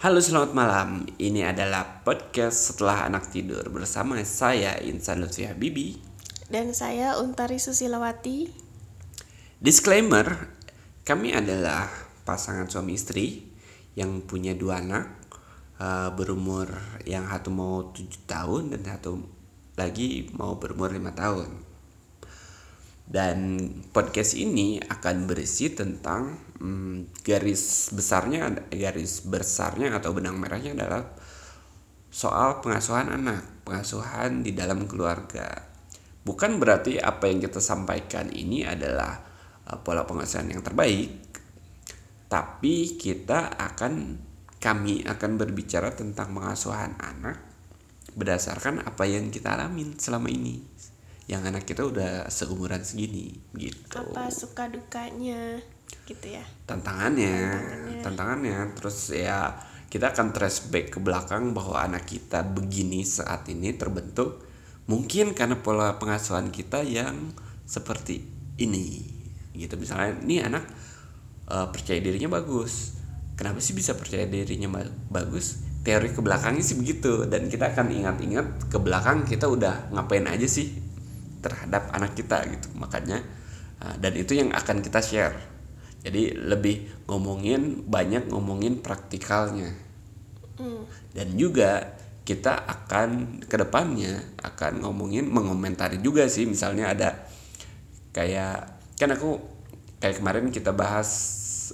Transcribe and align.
Halo 0.00 0.16
selamat 0.16 0.56
malam, 0.56 1.04
ini 1.20 1.44
adalah 1.44 2.00
podcast 2.00 2.72
setelah 2.72 3.04
anak 3.04 3.28
tidur 3.28 3.68
bersama 3.68 4.16
saya 4.24 4.80
Insan 4.80 5.20
Lutfi 5.20 5.44
Habibi. 5.44 6.00
Dan 6.48 6.72
saya 6.72 7.20
Untari 7.20 7.60
Susilawati. 7.60 8.48
Disclaimer, 9.60 10.56
kami 11.04 11.36
adalah 11.36 11.84
pasangan 12.24 12.64
suami 12.72 12.96
istri 12.96 13.44
yang 13.92 14.24
punya 14.24 14.56
dua 14.56 14.80
anak 14.80 15.04
uh, 15.76 16.08
Berumur 16.16 16.72
yang 17.04 17.28
satu 17.28 17.52
mau 17.52 17.92
tujuh 17.92 18.24
tahun 18.24 18.72
dan 18.72 18.80
satu 18.80 19.20
lagi 19.76 20.32
mau 20.32 20.56
berumur 20.56 20.96
lima 20.96 21.12
tahun 21.12 21.60
dan 23.10 23.66
podcast 23.90 24.38
ini 24.38 24.78
akan 24.78 25.26
berisi 25.26 25.74
tentang 25.74 26.38
hmm, 26.62 27.10
garis 27.26 27.90
besarnya 27.90 28.70
garis 28.70 29.26
besarnya 29.26 29.98
atau 29.98 30.14
benang 30.14 30.38
merahnya 30.38 30.78
adalah 30.78 31.10
soal 32.14 32.62
pengasuhan 32.62 33.10
anak 33.10 33.66
pengasuhan 33.66 34.46
di 34.46 34.54
dalam 34.54 34.86
keluarga. 34.86 35.50
Bukan 36.22 36.62
berarti 36.62 37.02
apa 37.02 37.26
yang 37.26 37.42
kita 37.42 37.58
sampaikan 37.58 38.30
ini 38.30 38.62
adalah 38.62 39.18
uh, 39.66 39.78
pola 39.82 40.06
pengasuhan 40.06 40.54
yang 40.54 40.62
terbaik 40.62 41.10
tapi 42.30 42.94
kita 42.94 43.58
akan 43.58 44.22
kami 44.62 45.02
akan 45.02 45.30
berbicara 45.34 45.90
tentang 45.98 46.30
pengasuhan 46.30 46.94
anak 47.02 47.42
berdasarkan 48.14 48.86
apa 48.86 49.02
yang 49.10 49.34
kita 49.34 49.58
alamin 49.58 49.98
selama 49.98 50.30
ini 50.30 50.62
yang 51.30 51.46
anak 51.46 51.62
kita 51.62 51.86
udah 51.86 52.26
seumuran 52.26 52.82
segini 52.82 53.38
gitu. 53.54 54.02
Apa 54.02 54.26
suka 54.34 54.66
dukanya 54.66 55.62
gitu 56.02 56.26
ya? 56.26 56.42
Tantangannya 56.66 57.54
tantangannya, 58.02 58.02
tantangannya. 58.02 58.58
terus 58.74 59.14
ya 59.14 59.54
kita 59.86 60.10
akan 60.10 60.34
trace 60.34 60.66
back 60.74 60.90
ke 60.90 60.98
belakang 60.98 61.54
bahwa 61.54 61.78
anak 61.78 62.10
kita 62.10 62.42
begini 62.42 63.06
saat 63.06 63.46
ini 63.46 63.78
terbentuk 63.78 64.42
mungkin 64.90 65.30
karena 65.30 65.54
pola 65.54 66.02
pengasuhan 66.02 66.50
kita 66.50 66.82
yang 66.82 67.30
seperti 67.62 68.26
ini 68.58 69.06
gitu. 69.54 69.78
Misalnya 69.78 70.18
ini 70.26 70.42
anak 70.42 70.66
uh, 71.46 71.70
percaya 71.70 72.02
dirinya 72.02 72.26
bagus. 72.42 72.98
Kenapa 73.38 73.62
sih 73.62 73.78
bisa 73.78 73.94
percaya 73.94 74.26
dirinya 74.26 74.82
bagus? 75.06 75.62
Teori 75.86 76.10
ke 76.10 76.18
belakangnya 76.18 76.66
sih 76.66 76.74
begitu. 76.74 77.30
Dan 77.30 77.46
kita 77.46 77.70
akan 77.70 77.86
ingat-ingat 77.94 78.66
ke 78.66 78.82
belakang 78.82 79.22
kita 79.22 79.46
udah 79.46 79.94
ngapain 79.94 80.26
aja 80.26 80.50
sih 80.50 80.89
terhadap 81.40 81.92
anak 81.92 82.16
kita 82.16 82.44
gitu. 82.48 82.68
Makanya 82.76 83.20
uh, 83.82 83.96
dan 83.98 84.12
itu 84.16 84.36
yang 84.36 84.52
akan 84.52 84.84
kita 84.84 85.00
share. 85.00 85.36
Jadi 86.00 86.32
lebih 86.32 87.04
ngomongin 87.08 87.84
banyak 87.84 88.32
ngomongin 88.32 88.80
praktikalnya. 88.80 89.90
Mm. 90.60 90.84
dan 91.16 91.28
juga 91.40 91.96
kita 92.20 92.52
akan 92.52 93.40
ke 93.48 93.56
depannya 93.56 94.20
akan 94.44 94.84
ngomongin 94.84 95.26
mengomentari 95.26 95.98
juga 96.04 96.28
sih. 96.28 96.44
Misalnya 96.44 96.92
ada 96.92 97.26
kayak 98.12 98.78
kan 99.00 99.10
aku 99.16 99.40
kayak 99.98 100.20
kemarin 100.20 100.52
kita 100.52 100.76
bahas 100.76 101.08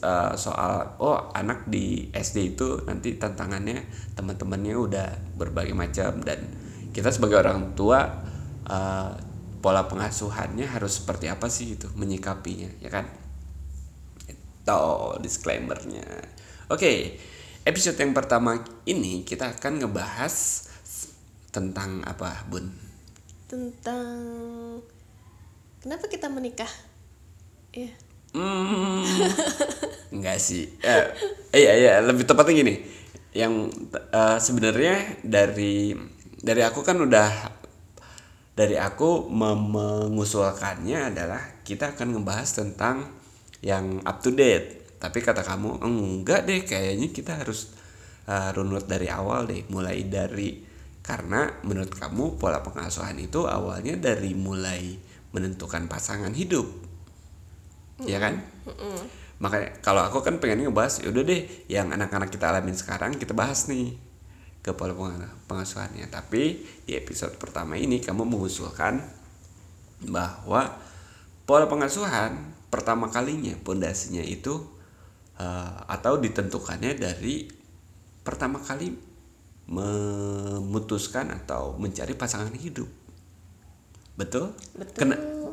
uh, 0.00 0.38
soal 0.38 0.96
oh 1.02 1.28
anak 1.34 1.66
di 1.66 2.08
SD 2.14 2.56
itu 2.56 2.86
nanti 2.86 3.18
tantangannya 3.18 3.84
teman-temannya 4.14 4.74
udah 4.78 5.08
berbagai 5.34 5.74
macam. 5.74 6.22
Dan 6.22 6.46
kita 6.94 7.10
sebagai 7.10 7.42
orang 7.42 7.74
tua 7.76 8.06
uh, 8.70 9.12
pola 9.66 9.90
pengasuhannya 9.90 10.62
harus 10.62 11.02
seperti 11.02 11.26
apa 11.26 11.50
sih 11.50 11.74
itu 11.74 11.90
menyikapinya 11.98 12.70
ya 12.78 12.86
kan? 12.86 13.10
Itu 14.30 15.18
disclaimernya. 15.18 16.06
Oke 16.70 17.18
episode 17.66 17.98
yang 17.98 18.14
pertama 18.14 18.62
ini 18.86 19.26
kita 19.26 19.58
akan 19.58 19.82
ngebahas 19.82 20.34
tentang 21.50 22.06
apa 22.06 22.46
bun? 22.46 22.70
Tentang 23.50 24.14
kenapa 25.82 26.06
kita 26.06 26.30
menikah? 26.30 26.70
Ya 27.74 27.90
hmm, 28.30 29.02
enggak 30.14 30.38
sih. 30.38 30.70
Eh, 30.78 31.04
iya 31.58 31.72
iya 31.74 31.92
lebih 32.06 32.22
tepatnya 32.22 32.54
gini. 32.62 32.74
Yang 33.34 33.74
uh, 34.14 34.38
sebenarnya 34.38 35.26
dari 35.26 35.90
dari 36.38 36.62
aku 36.62 36.86
kan 36.86 37.02
udah 37.02 37.55
dari 38.56 38.80
aku 38.80 39.28
mengusulkannya 39.28 41.12
adalah 41.12 41.60
kita 41.60 41.92
akan 41.92 42.16
ngebahas 42.16 42.50
tentang 42.56 43.12
yang 43.60 44.00
up 44.08 44.24
to 44.24 44.32
date. 44.32 44.96
Tapi 44.96 45.20
kata 45.20 45.44
kamu 45.44 45.84
enggak 45.84 46.48
deh 46.48 46.64
kayaknya 46.64 47.12
kita 47.12 47.36
harus 47.36 47.76
uh, 48.24 48.50
runut 48.56 48.88
dari 48.88 49.12
awal 49.12 49.44
deh 49.44 49.68
mulai 49.68 50.08
dari 50.08 50.64
karena 51.04 51.62
menurut 51.62 51.92
kamu 51.92 52.40
pola 52.40 52.64
pengasuhan 52.64 53.14
itu 53.20 53.44
awalnya 53.44 53.94
dari 54.00 54.32
mulai 54.32 54.96
menentukan 55.30 55.84
pasangan 55.86 56.32
hidup. 56.32 56.86
Mm. 57.96 58.06
ya 58.08 58.18
kan 58.20 58.34
mm 58.68 59.24
makanya 59.36 59.68
kalau 59.84 60.00
aku 60.00 60.24
kan 60.24 60.40
pengen 60.40 60.64
ngebahas 60.64 61.04
yaudah 61.04 61.20
deh 61.20 61.44
yang 61.68 61.92
anak-anak 61.92 62.32
kita 62.32 62.48
alamin 62.48 62.72
sekarang 62.72 63.20
kita 63.20 63.36
bahas 63.36 63.68
nih 63.68 63.92
ke 64.66 64.74
pola 64.74 64.98
pengasuhannya. 65.46 66.10
Tapi 66.10 66.58
di 66.82 66.98
episode 66.98 67.38
pertama 67.38 67.78
ini 67.78 68.02
kamu 68.02 68.26
mengusulkan 68.26 68.98
bahwa 70.10 70.66
pola 71.46 71.70
pengasuhan 71.70 72.34
pertama 72.66 73.06
kalinya 73.06 73.54
pondasinya 73.62 74.26
itu 74.26 74.58
uh, 75.38 75.86
atau 75.86 76.18
ditentukannya 76.18 76.98
dari 76.98 77.46
pertama 78.26 78.58
kali 78.58 78.90
memutuskan 79.70 81.30
atau 81.30 81.78
mencari 81.78 82.18
pasangan 82.18 82.50
hidup. 82.58 82.90
Betul? 84.18 84.50
Betul. 84.74 84.98
Ken 84.98 85.10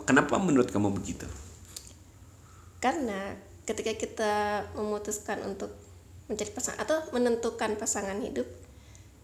kenapa 0.09 0.41
menurut 0.41 0.73
kamu 0.73 0.89
begitu? 0.89 1.29
Karena 2.81 3.37
ketika 3.69 3.93
kita 3.93 4.33
memutuskan 4.73 5.37
untuk 5.45 5.69
mencari 6.25 6.49
pasangan 6.49 6.81
atau 6.81 6.97
menentukan 7.13 7.77
pasangan 7.77 8.17
hidup 8.25 8.49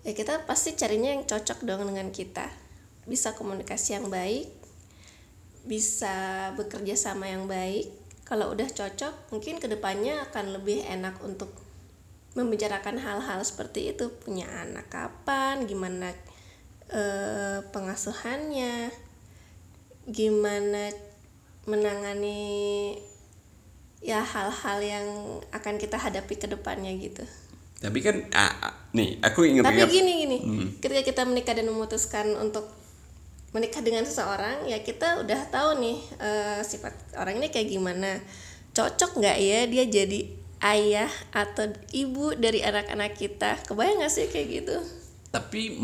ya 0.07 0.11
kita 0.15 0.47
pasti 0.47 0.75
carinya 0.75 1.11
yang 1.15 1.23
cocok 1.27 1.65
dong 1.65 1.89
dengan 1.89 2.09
kita. 2.13 2.47
Bisa 3.09 3.33
komunikasi 3.33 3.97
yang 3.97 4.07
baik 4.07 4.59
bisa 5.69 6.49
bekerja 6.55 6.95
sama 6.95 7.27
yang 7.27 7.45
baik. 7.49 7.91
Kalau 8.23 8.53
udah 8.53 8.69
cocok 8.69 9.33
mungkin 9.33 9.57
ke 9.57 9.69
depannya 9.69 10.21
akan 10.29 10.57
lebih 10.61 10.85
enak 10.85 11.17
untuk 11.25 11.49
membicarakan 12.37 13.01
hal-hal 13.01 13.41
seperti 13.41 13.93
itu. 13.93 14.09
Punya 14.09 14.49
anak 14.49 14.89
kapan 14.89 15.65
gimana 15.65 16.13
e, 16.89 17.01
pengasuhannya 17.73 18.93
gimana 20.09 20.89
menangani 21.69 22.97
ya 24.01 24.25
hal-hal 24.25 24.79
yang 24.81 25.07
akan 25.53 25.75
kita 25.77 26.01
hadapi 26.01 26.33
ke 26.39 26.47
depannya 26.49 26.89
gitu 26.97 27.21
tapi 27.79 28.03
kan 28.03 28.15
ah, 28.35 28.75
nih 28.91 29.23
aku 29.23 29.47
ingat 29.47 29.63
tapi 29.63 29.87
gini 29.87 30.11
gini. 30.27 30.37
Hmm. 30.43 30.67
ketika 30.83 31.01
kita 31.03 31.21
menikah 31.23 31.55
dan 31.55 31.71
memutuskan 31.71 32.27
untuk 32.35 32.67
menikah 33.55 33.79
dengan 33.79 34.03
seseorang 34.03 34.67
ya 34.67 34.83
kita 34.83 35.23
udah 35.23 35.41
tahu 35.49 35.79
nih 35.79 35.97
uh, 36.19 36.59
sifat 36.61 36.93
orang 37.15 37.39
ini 37.39 37.47
kayak 37.49 37.71
gimana. 37.71 38.19
Cocok 38.75 39.23
nggak 39.23 39.37
ya 39.41 39.59
dia 39.65 39.83
jadi 39.87 40.19
ayah 40.59 41.09
atau 41.31 41.71
ibu 41.95 42.35
dari 42.35 42.61
anak-anak 42.61 43.15
kita? 43.15 43.57
Kebayang 43.65 44.05
gak 44.05 44.13
sih 44.13 44.27
kayak 44.29 44.47
gitu? 44.61 44.75
Tapi 45.31 45.79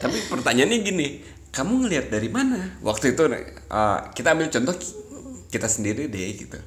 tapi 0.00 0.18
pertanyaannya 0.32 0.78
gini 0.82 1.06
kamu 1.52 1.86
ngelihat 1.86 2.06
dari 2.10 2.32
mana? 2.32 2.80
Waktu 2.80 3.14
itu 3.14 3.22
uh, 3.28 4.10
kita 4.16 4.34
ambil 4.34 4.48
contoh 4.48 4.74
kita 5.52 5.68
sendiri 5.68 6.08
deh 6.08 6.28
gitu 6.34 6.58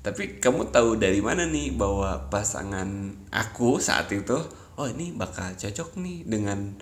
tapi 0.00 0.40
kamu 0.40 0.72
tahu 0.72 0.96
dari 0.96 1.20
mana 1.20 1.44
nih 1.44 1.76
bahwa 1.76 2.32
pasangan 2.32 2.88
aku 3.28 3.76
saat 3.76 4.08
itu 4.08 4.32
oh 4.80 4.88
ini 4.88 5.12
bakal 5.12 5.52
cocok 5.52 6.00
nih 6.00 6.24
dengan 6.24 6.72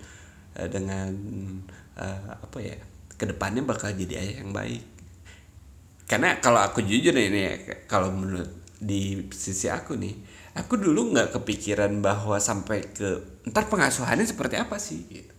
uh, 0.55 0.67
dengan 0.71 1.11
uh, 1.99 2.31
apa 2.39 2.57
ya 2.63 2.79
ke 3.19 3.27
depannya 3.27 3.67
bakal 3.67 3.91
jadi 3.91 4.23
ayah 4.23 4.35
yang 4.39 4.55
baik. 4.55 4.83
Karena 6.07 6.39
kalau 6.39 6.63
aku 6.63 6.79
jujur 6.79 7.11
ini 7.11 7.59
kalau 7.91 8.15
menurut 8.15 8.47
di 8.79 9.27
sisi 9.35 9.67
aku 9.67 9.99
nih 9.99 10.15
aku 10.55 10.79
dulu 10.79 11.11
nggak 11.11 11.35
kepikiran 11.35 11.99
bahwa 11.99 12.39
sampai 12.39 12.87
ke 12.95 13.43
ntar 13.51 13.67
pengasuhannya 13.67 14.23
seperti 14.23 14.55
apa 14.55 14.79
sih 14.79 15.03
gitu. 15.11 15.35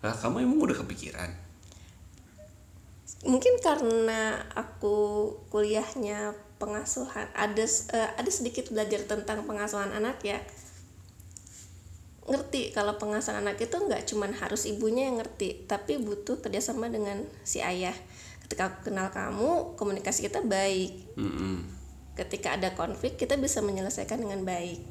Lah 0.00 0.16
kamu 0.16 0.48
emang 0.48 0.64
udah 0.64 0.80
kepikiran 0.80 1.47
mungkin 3.26 3.58
karena 3.58 4.46
aku 4.54 4.96
kuliahnya 5.50 6.38
pengasuhan 6.62 7.26
ada 7.34 7.66
uh, 7.94 8.10
ada 8.14 8.30
sedikit 8.30 8.70
belajar 8.70 9.02
tentang 9.06 9.42
pengasuhan 9.46 9.90
anak 9.90 10.22
ya. 10.22 10.38
Ngerti 12.28 12.76
kalau 12.76 13.00
pengasuhan 13.00 13.40
anak 13.42 13.58
itu 13.58 13.74
nggak 13.74 14.04
cuman 14.06 14.36
harus 14.36 14.68
ibunya 14.68 15.08
yang 15.08 15.18
ngerti 15.18 15.64
tapi 15.64 15.96
butuh 15.98 16.38
kerjasama 16.38 16.92
dengan 16.92 17.24
si 17.42 17.58
ayah. 17.58 17.94
Ketika 18.46 18.70
aku 18.70 18.92
kenal 18.92 19.10
kamu 19.10 19.74
komunikasi 19.74 20.30
kita 20.30 20.44
baik. 20.44 21.18
Mm 21.18 21.32
-hmm. 21.32 21.56
ketika 22.18 22.58
ada 22.58 22.74
konflik 22.74 23.14
kita 23.14 23.38
bisa 23.38 23.62
menyelesaikan 23.62 24.18
dengan 24.18 24.42
baik. 24.42 24.82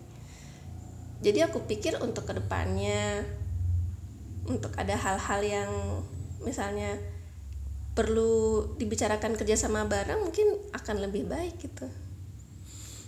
Jadi 1.19 1.43
aku 1.43 1.67
pikir 1.67 1.99
untuk 1.99 2.23
ke 2.23 2.31
depannya 2.31 3.27
untuk 4.47 4.71
ada 4.79 4.95
hal-hal 4.95 5.41
yang 5.43 5.71
misalnya 6.39 6.95
perlu 7.97 8.63
dibicarakan 8.77 9.33
kerjasama 9.33 9.89
bareng 9.89 10.21
mungkin 10.21 10.53
akan 10.77 10.95
lebih 11.09 11.25
baik 11.25 11.57
gitu. 11.57 11.89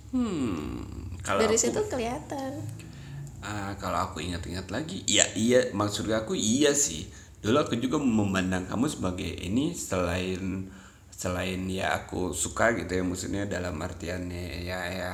Hmm 0.09 1.09
kalau 1.21 1.45
dari 1.45 1.55
aku, 1.55 1.63
situ 1.69 1.81
kelihatan. 1.85 2.51
Ah, 3.45 3.77
kalau 3.77 4.09
aku 4.09 4.19
ingat-ingat 4.19 4.73
lagi 4.73 5.05
iya 5.05 5.29
iya 5.37 5.69
maksud 5.77 6.09
aku 6.09 6.33
iya 6.33 6.73
sih. 6.73 7.05
Dulu 7.39 7.55
aku 7.55 7.77
juga 7.77 8.01
memandang 8.01 8.65
kamu 8.65 8.89
sebagai 8.89 9.29
ini 9.29 9.77
selain 9.77 10.67
selain 11.19 11.67
ya 11.67 11.93
aku 11.99 12.31
suka 12.31 12.71
gitu 12.79 12.95
ya 12.95 13.03
maksudnya 13.03 13.43
dalam 13.43 13.75
artiannya 13.75 14.63
ya 14.63 14.79
ya 14.87 15.11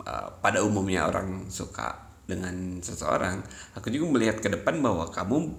uh, 0.00 0.28
pada 0.40 0.64
umumnya 0.64 1.04
orang 1.04 1.52
suka 1.52 2.08
dengan 2.24 2.80
seseorang 2.80 3.44
aku 3.76 3.92
juga 3.92 4.16
melihat 4.16 4.40
ke 4.40 4.48
depan 4.48 4.80
bahwa 4.80 5.12
kamu 5.12 5.52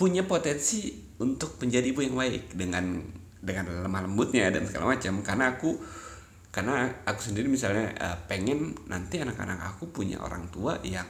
punya 0.00 0.24
potensi 0.24 0.96
untuk 1.20 1.60
menjadi 1.60 1.92
ibu 1.92 2.00
yang 2.00 2.16
baik 2.16 2.56
dengan 2.56 3.04
dengan 3.44 3.68
lemah 3.84 4.08
lembutnya 4.08 4.48
dan 4.48 4.64
segala 4.64 4.96
macam. 4.96 5.20
Karena 5.20 5.52
aku 5.52 5.76
karena 6.48 6.88
aku 7.04 7.20
sendiri 7.20 7.52
misalnya 7.52 7.92
uh, 8.00 8.16
pengen 8.24 8.72
nanti 8.88 9.20
anak-anak 9.20 9.76
aku 9.76 9.92
punya 9.92 10.16
orang 10.24 10.48
tua 10.48 10.80
yang 10.80 11.04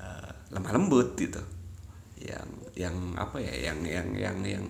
uh, 0.00 0.32
lemah 0.48 0.72
lembut 0.80 1.12
gitu. 1.20 1.44
Yang 2.16 2.48
yang 2.72 2.96
apa 3.20 3.36
ya 3.36 3.52
yang 3.68 3.84
yang 3.84 4.08
yang 4.16 4.38
yang 4.40 4.64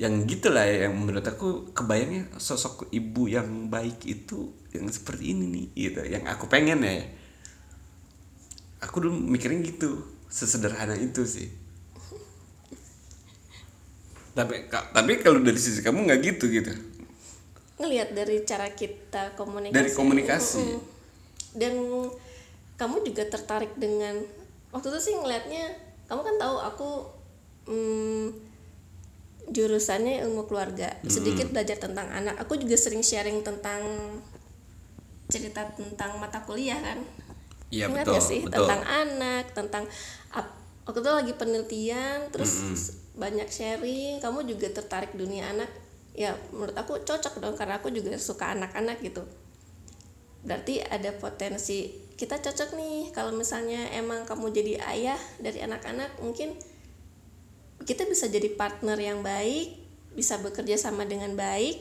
yang 0.00 0.24
gitulah 0.24 0.64
yang 0.64 0.96
menurut 0.96 1.28
aku 1.28 1.76
kebayangnya 1.76 2.32
sosok 2.40 2.88
ibu 2.88 3.28
yang 3.28 3.68
baik 3.68 4.00
itu 4.08 4.56
yang 4.72 4.88
seperti 4.88 5.36
ini 5.36 5.44
nih 5.44 5.66
gitu. 5.76 6.00
Yang 6.08 6.24
aku 6.32 6.48
pengen 6.48 6.80
ya. 6.80 7.04
Aku 8.80 9.04
dulu 9.04 9.12
mikirnya 9.12 9.60
gitu 9.60 10.08
sesederhana 10.32 10.96
itu 10.96 11.28
sih 11.28 11.61
tapi 14.32 14.64
tapi 14.70 15.12
kalau 15.20 15.44
dari 15.44 15.60
sisi 15.60 15.84
kamu 15.84 16.08
nggak 16.08 16.20
gitu 16.24 16.44
gitu. 16.48 16.72
Ngelihat 17.76 18.16
dari 18.16 18.40
cara 18.48 18.72
kita 18.72 19.36
komunikasi. 19.36 19.76
Dari 19.76 19.90
komunikasi. 19.92 20.64
Mm-mm. 20.64 20.90
dan 21.52 21.74
kamu 22.80 23.04
juga 23.04 23.28
tertarik 23.28 23.76
dengan 23.76 24.24
waktu 24.72 24.88
itu 24.88 25.00
sih 25.04 25.14
ngelihatnya 25.20 25.68
kamu 26.08 26.20
kan 26.24 26.36
tahu 26.40 26.56
aku 26.64 26.90
hmm, 27.68 28.26
jurusannya 29.52 30.24
ilmu 30.24 30.48
keluarga. 30.48 30.96
Sedikit 31.04 31.52
belajar 31.52 31.76
tentang 31.76 32.08
anak. 32.08 32.40
Aku 32.40 32.56
juga 32.56 32.80
sering 32.80 33.04
sharing 33.04 33.44
tentang 33.44 33.84
cerita 35.28 35.68
tentang 35.76 36.16
mata 36.16 36.40
kuliah 36.48 36.80
kan? 36.80 37.04
Iya 37.72 37.88
betul 37.88 38.20
sih 38.20 38.40
betul. 38.44 38.68
tentang 38.68 38.84
anak 38.84 39.44
tentang 39.56 39.84
waktu 40.84 40.98
itu 41.00 41.10
lagi 41.10 41.32
penelitian 41.38 42.18
terus 42.28 42.52
banyak 43.12 43.48
sharing 43.48 44.18
kamu 44.24 44.48
juga 44.48 44.72
tertarik 44.72 45.12
dunia 45.12 45.52
anak 45.52 45.68
ya 46.12 46.36
menurut 46.52 46.76
aku 46.76 47.00
cocok 47.04 47.40
dong 47.40 47.56
karena 47.56 47.80
aku 47.80 47.88
juga 47.92 48.16
suka 48.20 48.52
anak-anak 48.52 49.00
gitu. 49.00 49.24
Berarti 50.44 50.82
ada 50.82 51.12
potensi 51.16 51.88
kita 52.18 52.40
cocok 52.40 52.76
nih 52.76 53.10
kalau 53.16 53.32
misalnya 53.32 53.88
emang 53.96 54.28
kamu 54.28 54.52
jadi 54.52 54.74
ayah 54.92 55.20
dari 55.40 55.64
anak-anak 55.64 56.20
mungkin 56.20 56.54
kita 57.82 58.06
bisa 58.06 58.28
jadi 58.30 58.52
partner 58.54 58.98
yang 59.00 59.24
baik 59.24 59.82
bisa 60.12 60.36
bekerja 60.40 60.76
sama 60.76 61.08
dengan 61.08 61.32
baik. 61.32 61.80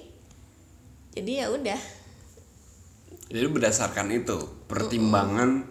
Jadi 1.12 1.32
ya 1.44 1.52
udah. 1.52 1.82
Jadi 3.32 3.48
berdasarkan 3.48 4.08
itu 4.12 4.40
pertimbangan 4.68 5.68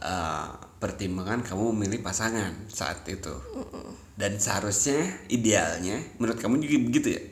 uh, 0.00 0.63
pertimbangan 0.84 1.40
kamu 1.40 1.72
memilih 1.72 2.04
pasangan 2.04 2.52
saat 2.68 3.00
itu. 3.08 3.32
Dan 4.20 4.36
seharusnya 4.36 5.00
idealnya 5.32 5.96
menurut 6.20 6.36
kamu 6.36 6.60
juga 6.60 6.76
begitu 6.84 7.08
ya? 7.16 7.22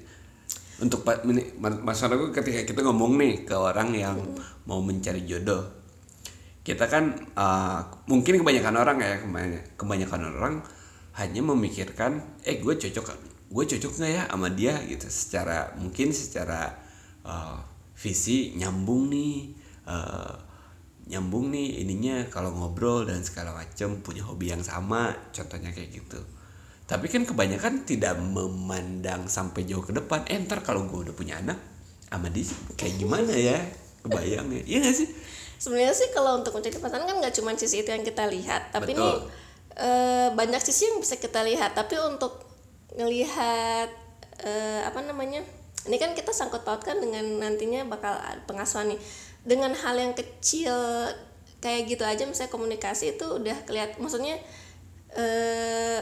Untuk 0.80 1.04
maksud 1.60 2.08
aku 2.08 2.32
ketika 2.32 2.64
kita 2.64 2.80
ngomong 2.80 3.20
nih 3.20 3.44
ke 3.44 3.52
orang 3.52 3.92
yang 3.92 4.16
mau 4.64 4.80
mencari 4.80 5.28
jodoh 5.28 5.82
kita 6.62 6.86
kan 6.86 7.10
uh, 7.34 7.82
mungkin 8.06 8.38
kebanyakan 8.38 8.74
orang 8.78 8.98
ya 9.02 9.18
kebany- 9.18 9.66
kebanyakan 9.74 10.22
orang 10.38 10.54
hanya 11.18 11.42
memikirkan 11.42 12.22
eh 12.46 12.62
gue 12.62 12.74
cocok 12.78 13.18
gue 13.52 13.64
cocok 13.76 13.92
nggak 14.00 14.12
ya 14.14 14.22
sama 14.30 14.48
dia? 14.54 14.78
Gitu. 14.86 15.04
Secara 15.10 15.74
mungkin 15.76 16.14
secara 16.14 16.72
uh, 17.26 17.58
visi 17.98 18.54
nyambung 18.56 19.10
nih 19.10 19.52
uh, 19.90 20.32
nyambung 21.10 21.50
nih 21.50 21.82
ininya 21.82 22.30
kalau 22.30 22.54
ngobrol 22.54 23.02
dan 23.02 23.26
segala 23.26 23.50
macam 23.52 23.98
punya 24.00 24.22
hobi 24.22 24.54
yang 24.54 24.62
sama 24.62 25.10
contohnya 25.34 25.74
kayak 25.74 25.90
gitu. 25.98 26.20
Tapi 26.86 27.06
kan 27.08 27.24
kebanyakan 27.24 27.88
tidak 27.88 28.20
memandang 28.20 29.26
sampai 29.26 29.64
jauh 29.66 29.82
ke 29.82 29.96
depan 29.96 30.22
eh 30.28 30.38
ntar 30.44 30.62
kalau 30.62 30.86
gue 30.86 31.10
udah 31.10 31.14
punya 31.16 31.40
anak 31.40 31.58
sama 32.06 32.28
dia 32.28 32.46
kayak 32.78 32.94
gimana 33.00 33.32
ya? 33.34 33.58
Kebayang 34.04 34.50
ya. 34.50 34.62
Iya 34.66 34.78
gak 34.90 34.96
sih? 35.00 35.08
Sebenarnya 35.62 35.94
sih 35.94 36.10
kalau 36.10 36.42
untuk 36.42 36.52
mencari 36.58 36.74
pasangan 36.74 37.06
kan 37.06 37.16
nggak 37.22 37.34
cuma 37.38 37.54
sisi 37.54 37.86
itu 37.86 37.90
yang 37.94 38.02
kita 38.02 38.26
lihat 38.26 38.74
tapi 38.74 38.98
ini 38.98 38.98
Betul. 38.98 39.30
eh, 39.78 40.28
banyak 40.34 40.60
sisi 40.62 40.90
yang 40.90 40.98
bisa 40.98 41.18
kita 41.18 41.42
lihat. 41.46 41.74
Tapi 41.74 41.94
untuk 42.02 42.44
ngelihat 42.98 43.88
eh, 44.42 44.80
apa 44.84 45.00
namanya 45.02 45.42
ini 45.86 45.96
kan 45.98 46.14
kita 46.14 46.30
sangkut 46.30 46.62
pautkan 46.62 47.02
dengan 47.02 47.42
nantinya 47.42 47.82
bakal 47.90 48.14
pengasuhan 48.46 48.94
nih 48.94 49.00
dengan 49.42 49.74
hal 49.74 49.98
yang 49.98 50.14
kecil 50.14 50.74
kayak 51.62 51.86
gitu 51.90 52.02
aja 52.02 52.26
misalnya 52.26 52.50
komunikasi 52.50 53.18
itu 53.18 53.26
udah 53.26 53.54
kelihatan 53.66 53.98
maksudnya 54.02 54.38
eh, 55.14 56.00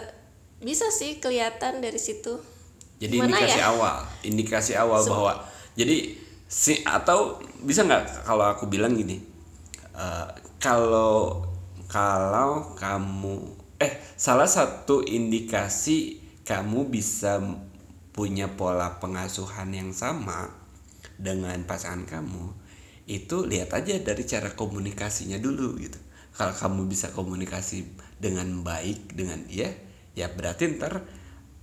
bisa 0.60 0.88
sih 0.92 1.20
kelihatan 1.20 1.80
dari 1.80 2.00
situ 2.00 2.40
jadi 3.00 3.16
Gimana 3.16 3.36
indikasi 3.40 3.60
ya? 3.60 3.64
awal 3.72 3.96
indikasi 4.24 4.72
awal 4.76 5.00
bahwa 5.04 5.32
jadi 5.76 6.16
si 6.48 6.84
atau 6.84 7.40
bisa 7.64 7.84
nggak 7.84 8.24
kalau 8.28 8.44
aku 8.48 8.68
bilang 8.68 8.96
gini 8.96 9.20
eh, 9.96 10.28
kalau 10.60 11.44
kalau 11.88 12.76
kamu 12.76 13.56
eh 13.80 14.00
salah 14.16 14.48
satu 14.48 15.00
indikasi 15.00 16.20
kamu 16.44 16.92
bisa 16.92 17.40
punya 18.12 18.52
pola 18.52 19.00
pengasuhan 19.00 19.72
yang 19.72 19.90
sama 19.96 20.52
dengan 21.16 21.56
pasangan 21.64 22.04
kamu 22.04 22.59
itu 23.06 23.46
lihat 23.46 23.72
aja 23.76 23.96
dari 24.00 24.24
cara 24.26 24.52
komunikasinya 24.52 25.40
dulu 25.40 25.78
gitu. 25.80 25.98
Kalau 26.36 26.54
kamu 26.56 26.88
bisa 26.88 27.12
komunikasi 27.12 27.84
dengan 28.16 28.64
baik 28.64 29.12
dengan 29.16 29.44
dia 29.44 29.72
ya 30.16 30.28
berarti 30.28 30.76
ntar 30.76 31.06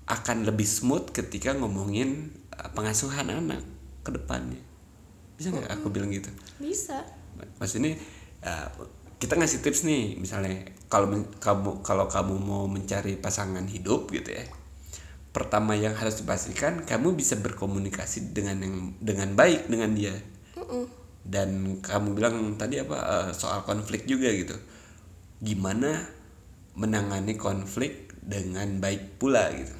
akan 0.07 0.47
lebih 0.47 0.65
smooth 0.65 1.11
ketika 1.11 1.51
ngomongin 1.53 2.31
uh, 2.55 2.71
pengasuhan 2.71 3.27
anak 3.27 3.61
ke 4.07 4.15
depannya. 4.15 4.61
Bisa 5.35 5.51
nggak 5.51 5.81
aku 5.81 5.91
bilang 5.91 6.09
gitu? 6.09 6.31
Bisa. 6.57 7.03
Mas 7.59 7.75
ini 7.75 7.93
uh, 8.41 8.69
kita 9.17 9.33
ngasih 9.33 9.65
tips 9.65 9.81
nih 9.81 10.13
misalnya 10.17 10.69
kalau 10.87 11.09
kamu 11.41 11.81
kalau 11.81 12.05
kamu 12.05 12.35
mau 12.37 12.63
mencari 12.69 13.17
pasangan 13.17 13.65
hidup 13.65 14.13
gitu 14.13 14.29
ya 14.29 14.45
pertama 15.33 15.73
yang 15.73 15.93
harus 15.97 16.21
dipastikan 16.21 16.85
kamu 16.85 17.17
bisa 17.17 17.37
berkomunikasi 17.37 18.33
dengan 18.33 18.61
yang 18.61 18.75
dengan 19.01 19.33
baik 19.33 19.69
dengan 19.69 19.93
dia 19.97 20.13
dan 21.27 21.83
kamu 21.83 22.15
bilang 22.15 22.55
tadi 22.55 22.79
apa 22.79 22.97
uh, 22.97 23.29
soal 23.35 23.67
konflik 23.67 24.07
juga 24.07 24.31
gitu. 24.31 24.55
Gimana 25.43 26.07
menangani 26.79 27.35
konflik 27.35 28.15
dengan 28.23 28.79
baik 28.79 29.19
pula 29.19 29.51
gitu? 29.51 29.75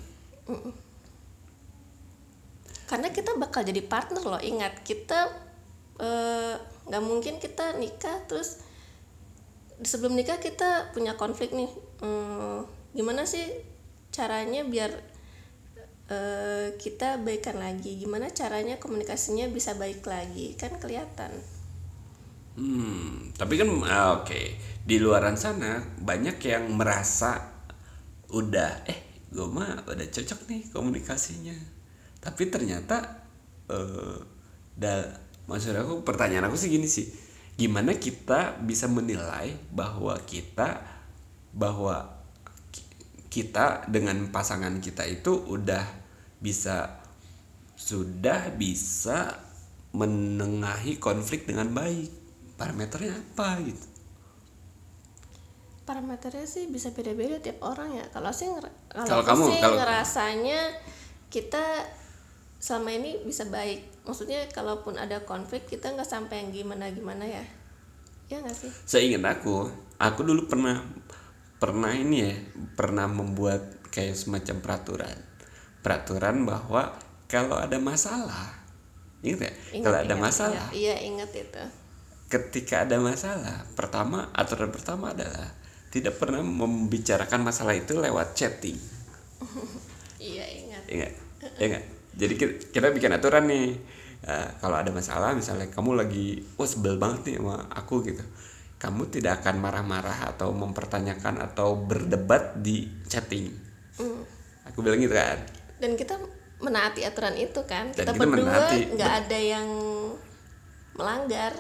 Karena 2.88 3.12
kita 3.12 3.36
bakal 3.36 3.68
jadi 3.68 3.84
partner 3.84 4.24
loh. 4.24 4.40
Ingat 4.40 4.88
kita 4.88 5.28
eh, 6.00 6.56
nggak 6.88 7.04
mungkin 7.04 7.36
kita 7.44 7.76
nikah 7.76 8.24
terus 8.32 8.64
sebelum 9.84 10.16
nikah 10.16 10.40
kita 10.40 10.96
punya 10.96 11.20
konflik 11.20 11.52
nih. 11.52 11.68
Hmm, 12.00 12.64
gimana 12.96 13.28
sih 13.28 13.44
caranya 14.16 14.64
biar 14.64 14.90
eh, 16.08 16.76
kita 16.80 17.20
baikan 17.22 17.60
lagi. 17.60 18.00
Gimana 18.00 18.32
caranya 18.32 18.80
komunikasinya 18.80 19.48
bisa 19.52 19.76
baik 19.76 20.04
lagi? 20.08 20.56
Kan 20.56 20.80
kelihatan. 20.80 21.32
Hmm, 22.58 23.30
tapi 23.38 23.60
kan 23.60 23.70
ah, 23.86 24.24
oke. 24.24 24.42
Di 24.88 24.98
luaran 24.98 25.38
sana 25.38 25.84
banyak 26.02 26.40
yang 26.42 26.74
merasa 26.74 27.54
udah 28.28 28.84
eh 28.88 29.00
gue 29.28 29.48
mah 29.48 29.86
udah 29.86 30.08
cocok 30.10 30.50
nih 30.50 30.62
komunikasinya. 30.74 31.56
Tapi 32.24 32.44
ternyata 32.50 33.28
eh 33.70 34.18
da, 34.74 35.06
maksud 35.46 35.74
aku 35.78 36.02
pertanyaan 36.02 36.50
aku 36.50 36.58
sih 36.58 36.72
gini 36.72 36.90
sih. 36.90 37.08
Gimana 37.58 37.98
kita 37.98 38.62
bisa 38.62 38.86
menilai 38.86 39.54
bahwa 39.74 40.18
kita 40.26 40.82
bahwa 41.54 42.17
kita 43.28 43.86
dengan 43.92 44.32
pasangan 44.32 44.80
kita 44.80 45.04
itu 45.04 45.36
udah 45.48 45.84
bisa 46.40 47.02
sudah 47.78 48.54
bisa 48.56 49.38
menengahi 49.94 50.98
konflik 50.98 51.46
dengan 51.46 51.70
baik. 51.72 52.10
Parameternya 52.58 53.14
apa 53.14 53.62
gitu? 53.62 53.86
Parameternya 55.88 56.44
sih 56.44 56.68
bisa 56.68 56.92
beda-beda 56.92 57.40
tiap 57.40 57.64
orang 57.64 57.96
ya. 57.96 58.06
Kalau 58.12 58.32
sih 58.34 58.52
kalau 58.92 59.24
kamu- 59.24 59.48
sih 59.48 59.60
kalau- 59.64 59.80
ngerasanya 59.80 60.60
kita 61.32 61.64
selama 62.60 62.92
ini 62.92 63.24
bisa 63.24 63.48
baik. 63.48 64.04
Maksudnya 64.04 64.50
kalaupun 64.52 65.00
ada 65.00 65.24
konflik 65.24 65.64
kita 65.70 65.94
nggak 65.94 66.08
sampai 66.08 66.44
yang 66.44 66.50
gimana 66.52 66.92
gimana 66.92 67.24
ya. 67.24 67.46
Ya 68.28 68.44
nggak 68.44 68.58
sih? 68.58 68.72
Seingat 68.84 69.24
aku, 69.40 69.72
aku 69.96 70.20
dulu 70.28 70.52
pernah 70.52 70.84
pernah 71.58 71.94
ini 71.94 72.18
ya, 72.22 72.34
pernah 72.78 73.10
membuat 73.10 73.90
kayak 73.90 74.18
semacam 74.18 74.56
peraturan. 74.62 75.18
Peraturan 75.82 76.46
bahwa 76.46 76.94
kalau 77.28 77.58
ada 77.60 77.78
masalah, 77.82 78.54
ingat 79.26 79.50
ya? 79.50 79.54
Ingat, 79.78 79.84
kalau 79.84 79.98
ada 80.00 80.16
ingat, 80.16 80.26
masalah, 80.26 80.68
ingat. 80.72 80.80
iya 80.80 80.96
ingat 81.04 81.32
itu 81.34 81.64
ketika 82.28 82.84
ada 82.84 83.00
masalah, 83.00 83.64
pertama 83.74 84.28
aturan 84.36 84.68
pertama 84.72 85.16
adalah 85.16 85.48
tidak 85.88 86.20
pernah 86.20 86.44
membicarakan 86.44 87.48
masalah 87.48 87.72
itu 87.72 87.96
lewat 87.96 88.36
chatting. 88.36 88.76
iya 90.20 90.44
ingat 90.44 90.84
Ingat? 90.92 91.12
Ya 91.56 91.66
nggak? 91.72 91.86
Jadi 92.18 92.34
kita, 92.36 92.54
kita 92.76 92.88
bikin 92.92 93.16
aturan 93.16 93.48
nih. 93.48 93.80
Eh, 94.28 94.50
kalau 94.60 94.76
ada 94.76 94.92
masalah 94.92 95.32
misalnya 95.38 95.70
kamu 95.72 95.94
lagi 95.94 96.42
wah 96.58 96.68
sebel 96.68 97.00
banget 97.00 97.32
nih 97.32 97.36
sama 97.40 97.64
aku 97.72 98.04
gitu. 98.04 98.24
Kamu 98.78 99.10
tidak 99.10 99.42
akan 99.42 99.58
marah-marah 99.58 100.30
atau 100.34 100.54
mempertanyakan 100.54 101.42
atau 101.42 101.74
berdebat 101.74 102.62
di 102.62 102.86
chatting. 103.10 103.50
Mm. 103.98 104.22
Aku 104.70 104.86
bilang 104.86 105.02
gitu 105.02 105.18
kan. 105.18 105.40
dan 105.78 105.94
kita 105.94 106.18
menaati 106.58 107.06
aturan 107.06 107.38
itu 107.38 107.62
kan 107.70 107.94
Dan 107.94 108.10
kita, 108.10 108.14
kita 108.18 108.26
berdua 108.26 108.66
nggak 108.98 109.14
ada 109.26 109.38
yang 109.38 109.70
melanggar 110.98 111.54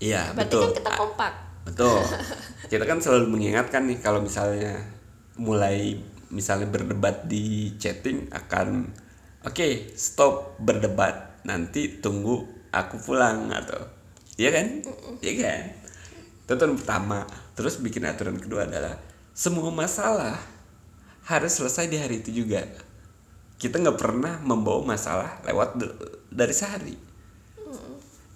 Iya, 0.00 0.32
berarti 0.32 0.54
betul. 0.54 0.62
kan 0.62 0.72
kita 0.78 0.90
kompak 0.96 1.34
Betul. 1.60 2.00
Kita 2.72 2.84
kan 2.88 2.98
selalu 3.04 3.36
mengingatkan 3.36 3.84
nih 3.84 4.00
kalau 4.00 4.24
misalnya 4.24 4.80
mulai 5.36 6.00
misalnya 6.32 6.70
berdebat 6.70 7.28
di 7.28 7.74
chatting 7.76 8.30
akan 8.32 8.88
oke 9.44 9.68
stop 9.98 10.56
berdebat 10.62 11.42
nanti 11.44 12.00
tunggu 12.00 12.46
aku 12.70 12.96
pulang 13.02 13.50
atau 13.50 13.76
iya 14.38 14.54
kan 14.54 14.66
iya 15.20 15.32
kan 15.36 15.62
aturan 16.56 16.74
pertama 16.78 17.26
terus 17.54 17.78
bikin 17.78 18.06
aturan 18.06 18.38
kedua 18.38 18.66
adalah 18.66 18.98
semua 19.36 19.70
masalah 19.70 20.38
harus 21.26 21.52
selesai 21.54 21.86
di 21.86 21.96
hari 22.00 22.24
itu 22.24 22.44
juga. 22.44 22.66
Kita 23.60 23.76
nggak 23.76 23.98
pernah 24.00 24.40
membawa 24.40 24.96
masalah 24.96 25.44
lewat 25.44 25.76
dari 26.32 26.54
sehari. 26.56 26.96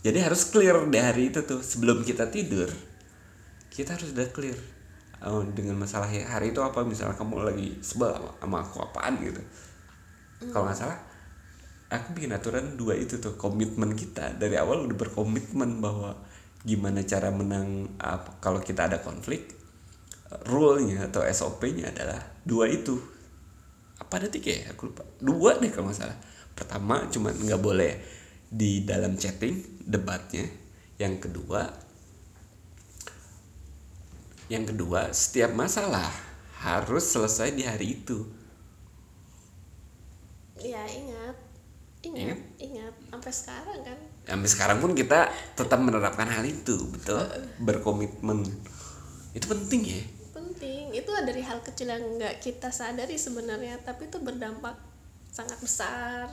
Jadi 0.05 0.19
harus 0.21 0.53
clear 0.53 0.85
di 0.85 1.01
hari 1.01 1.33
itu 1.33 1.41
tuh 1.49 1.65
sebelum 1.65 2.05
kita 2.05 2.29
tidur 2.29 2.69
kita 3.75 3.99
harus 3.99 4.15
udah 4.15 4.31
clear. 4.31 4.55
Oh, 5.27 5.43
dengan 5.43 5.75
masalah 5.75 6.07
hari 6.07 6.55
itu 6.55 6.63
apa? 6.63 6.87
Misalnya 6.87 7.19
kamu 7.19 7.43
lagi 7.43 7.75
sebel 7.83 8.15
sama 8.39 8.63
aku 8.63 8.79
apaan 8.87 9.19
gitu. 9.19 9.43
Kalau 10.55 10.71
nggak 10.71 10.79
salah 10.79 10.99
aku 11.91 12.15
bikin 12.15 12.31
aturan 12.35 12.79
dua 12.79 12.95
itu 12.95 13.19
tuh 13.19 13.35
komitmen 13.35 13.99
kita. 13.99 14.39
Dari 14.39 14.55
awal 14.55 14.87
udah 14.87 14.95
berkomitmen 14.95 15.83
bahwa 15.83 16.15
gimana 16.65 17.05
cara 17.05 17.29
menang 17.29 17.93
apa 18.01 18.41
kalau 18.41 18.65
kita 18.65 18.89
ada 18.89 18.99
konflik 19.05 19.53
rule-nya 20.49 21.07
atau 21.07 21.23
SOP-nya 21.23 21.95
adalah 21.95 22.19
dua 22.43 22.67
itu. 22.67 22.99
Apa 24.01 24.19
ada 24.19 24.29
tiga 24.33 24.51
ya? 24.51 24.75
Aku 24.75 24.91
lupa. 24.91 25.07
Dua 25.23 25.61
deh 25.61 25.71
kalau 25.71 25.93
nggak 25.93 26.01
salah. 26.01 26.19
Pertama 26.57 27.07
cuma 27.13 27.31
nggak 27.31 27.61
boleh 27.63 27.93
di 28.51 28.83
dalam 28.83 29.15
chatting 29.15 29.85
debatnya. 29.85 30.49
Yang 30.99 31.29
kedua 31.29 31.63
yang 34.53 34.69
kedua 34.69 35.09
setiap 35.17 35.57
masalah 35.57 36.11
harus 36.61 37.05
selesai 37.07 37.55
di 37.55 37.63
hari 37.63 38.03
itu. 38.03 38.27
Ya 40.59 40.83
ingat 40.89 41.37
ingat? 42.05 42.39
ingat. 42.61 42.95
Sampai 43.11 43.33
sekarang 43.33 43.81
kan 43.81 43.99
sampai 44.25 44.49
sekarang 44.49 44.79
pun 44.81 44.97
kita 44.97 45.29
tetap 45.55 45.79
menerapkan 45.81 46.29
hal 46.29 46.45
itu 46.45 46.77
betul? 46.91 47.21
Berkomitmen. 47.61 48.45
Itu 49.37 49.47
penting 49.53 49.83
ya? 49.85 50.03
Penting. 50.33 50.93
Itu 50.97 51.11
dari 51.13 51.43
hal 51.45 51.61
kecil 51.61 51.93
yang 51.93 52.05
nggak 52.17 52.41
kita 52.41 52.73
sadari 52.73 53.21
sebenarnya 53.21 53.77
tapi 53.85 54.09
itu 54.09 54.17
berdampak 54.21 54.77
sangat 55.29 55.59
besar. 55.61 56.31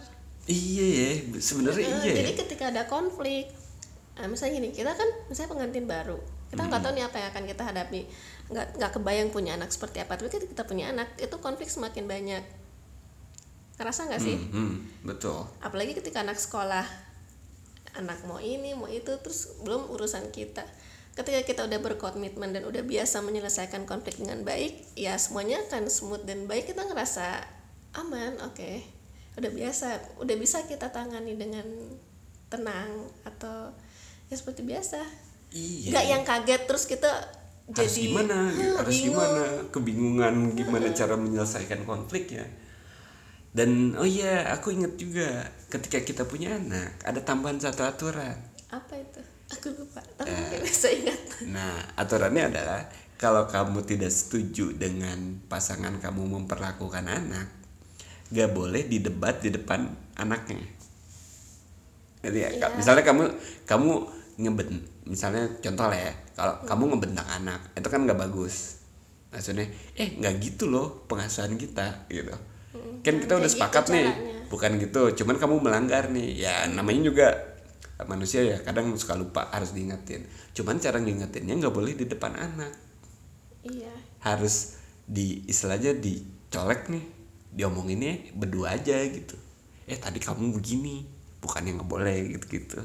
Iya 0.50 0.88
ya 0.90 1.10
sebenarnya 1.38 1.86
iya 1.86 2.02
ya. 2.02 2.14
jadi 2.26 2.32
ketika 2.34 2.74
ada 2.74 2.90
konflik 2.90 3.46
nah, 4.18 4.26
misalnya 4.26 4.58
gini 4.58 4.74
kita 4.74 4.90
kan 4.98 5.06
misalnya 5.30 5.54
pengantin 5.54 5.86
baru 5.86 6.18
kita 6.52 6.68
nggak 6.68 6.82
tahu 6.84 6.94
nih 7.00 7.06
apa 7.08 7.16
yang 7.16 7.30
akan 7.32 7.44
kita 7.48 7.64
hadapi. 7.64 8.02
Nggak 8.52 8.68
nggak 8.76 8.92
kebayang 9.00 9.30
punya 9.32 9.56
anak 9.56 9.72
seperti 9.72 10.04
apa 10.04 10.20
tapi 10.20 10.28
ketika 10.28 10.52
kita 10.52 10.64
punya 10.68 10.92
anak 10.92 11.08
itu 11.16 11.32
konflik 11.40 11.72
semakin 11.72 12.12
banyak. 12.12 12.44
Ngerasa 13.80 14.12
nggak 14.12 14.22
sih? 14.22 14.36
Hmm, 14.36 14.52
hmm, 14.52 14.76
betul. 15.08 15.48
Apalagi 15.64 15.96
ketika 15.96 16.20
anak 16.20 16.36
sekolah 16.36 16.84
anak 17.98 18.24
mau 18.28 18.40
ini 18.40 18.76
mau 18.78 18.88
itu 18.88 19.12
terus 19.20 19.60
belum 19.64 19.92
urusan 19.92 20.32
kita. 20.32 20.64
Ketika 21.12 21.44
kita 21.44 21.62
udah 21.68 21.80
berkomitmen 21.84 22.56
dan 22.56 22.64
udah 22.64 22.88
biasa 22.88 23.20
menyelesaikan 23.20 23.84
konflik 23.84 24.16
dengan 24.16 24.48
baik 24.48 24.96
ya 24.96 25.20
semuanya 25.20 25.60
akan 25.68 25.92
smooth 25.92 26.24
dan 26.24 26.48
baik 26.48 26.72
kita 26.72 26.88
ngerasa 26.88 27.44
aman 28.00 28.40
oke. 28.48 28.72
Udah 29.36 29.52
biasa 29.52 30.20
udah 30.24 30.36
bisa 30.40 30.64
kita 30.68 30.88
tangani 30.92 31.36
dengan 31.36 31.68
tenang 32.48 33.12
atau 33.28 33.76
ya 34.32 34.36
seperti 34.40 34.64
biasa. 34.64 35.04
Iya. 35.52 35.92
Nggak 35.92 36.06
yang 36.08 36.24
kaget 36.24 36.62
terus 36.64 36.88
kita 36.88 37.12
harus 37.72 37.92
jadi 37.92 38.08
gimana? 38.08 38.38
"Hah, 38.48 38.72
harus 38.84 38.94
bingung." 38.96 39.16
gimana 39.16 39.44
kebingungan 39.72 40.36
gimana 40.56 40.88
cara 40.92 41.16
menyelesaikan 41.20 41.84
konflik 41.84 42.36
ya 42.36 42.44
dan 43.52 44.00
oh 44.00 44.08
iya 44.08 44.48
aku 44.56 44.72
inget 44.72 44.96
juga 44.96 45.44
ketika 45.68 46.00
kita 46.00 46.24
punya 46.24 46.56
anak 46.56 46.96
ada 47.04 47.20
tambahan 47.20 47.60
satu 47.60 47.84
aturan. 47.84 48.40
Apa 48.72 48.96
itu? 48.96 49.20
Aku 49.52 49.76
lupa. 49.76 50.00
Tapi 50.16 50.32
mungkin 50.32 50.62
bisa 50.64 50.88
ingat. 50.88 51.20
nah 51.52 51.76
aturannya 52.00 52.48
adalah 52.48 52.88
kalau 53.20 53.44
kamu 53.52 53.84
tidak 53.84 54.12
setuju 54.16 54.72
dengan 54.72 55.44
pasangan 55.52 56.00
kamu 56.00 56.42
memperlakukan 56.42 57.06
anak 57.06 57.48
gak 58.32 58.56
boleh 58.56 58.88
didebat 58.88 59.44
di 59.44 59.52
depan 59.52 59.84
anaknya. 60.16 60.64
Ngerti 62.24 62.40
ya? 62.40 62.50
Iya. 62.56 62.68
misalnya 62.80 63.04
kamu 63.04 63.24
kamu 63.68 63.92
ngeben 64.40 64.70
misalnya 65.12 65.44
contoh 65.60 65.92
lah 65.92 66.00
ya 66.00 66.14
kalau 66.40 66.56
kamu 66.64 66.96
ngebentak 66.96 67.28
anak 67.28 67.60
itu 67.76 67.88
kan 67.92 68.08
nggak 68.08 68.16
bagus. 68.16 68.80
Maksudnya 69.36 69.68
eh 70.00 70.16
nggak 70.16 70.40
gitu 70.40 70.72
loh 70.72 71.04
pengasuhan 71.12 71.60
kita 71.60 72.08
gitu 72.08 72.32
kan 73.04 73.16
kita 73.20 73.34
udah 73.38 73.50
kayak 73.50 73.54
sepakat 73.54 73.84
gitu 73.88 73.94
nih. 73.96 74.06
caranya. 74.08 74.40
bukan 74.52 74.72
gitu 74.84 75.02
cuman 75.24 75.36
kamu 75.40 75.56
melanggar 75.64 76.04
nih. 76.12 76.30
Ya 76.36 76.54
namanya 76.68 77.02
juga 77.08 77.28
manusia 78.10 78.42
ya 78.42 78.58
kadang 78.64 78.92
suka 78.98 79.16
lupa 79.16 79.48
harus 79.52 79.72
diingetin. 79.76 80.26
Cuman 80.56 80.80
cara 80.80 80.98
ngingetinnya 81.00 81.60
nggak 81.60 81.76
boleh 81.76 81.94
di 81.96 82.06
depan 82.08 82.36
anak. 82.36 82.74
Iya. 83.64 83.94
Harus 84.24 84.80
di 85.08 85.44
istilahnya 85.48 85.98
dicolek 85.98 86.88
nih 86.92 87.04
diomonginnya 87.52 88.36
berdua 88.36 88.80
aja 88.80 89.00
gitu. 89.08 89.36
Eh 89.86 90.00
tadi 90.00 90.24
kamu 90.24 90.56
begini 90.56 91.04
bukan 91.42 91.66
yang 91.66 91.76
nggak 91.82 91.90
boleh 91.90 92.16
gitu 92.38 92.46
gitu 92.48 92.80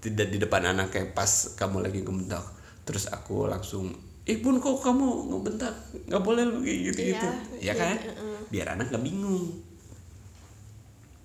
tidak 0.00 0.32
di 0.32 0.38
depan 0.40 0.64
anak 0.72 0.92
kayak 0.96 1.12
pas 1.12 1.54
kamu 1.54 1.84
lagi 1.84 2.00
ngebentak 2.00 2.44
terus 2.88 3.06
aku 3.12 3.46
langsung 3.46 3.92
eh 4.28 4.36
bun 4.38 4.60
kok 4.60 4.78
kamu 4.80 5.32
ngebentak? 5.32 5.74
Nggak 6.06 6.22
boleh 6.22 6.42
lu 6.44 6.60
kayak 6.60 6.80
gitu 6.92 7.00
gitu 7.14 7.28
Iya, 7.58 7.72
ya 7.72 7.74
kan? 7.74 7.96
iya, 7.96 8.12
biar 8.52 8.66
anak 8.76 8.92
nggak 8.92 9.04
bingung. 9.04 9.46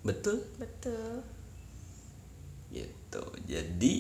Betul? 0.06 0.38
Betul. 0.58 1.22
Gitu. 2.70 3.24
Jadi 3.46 3.94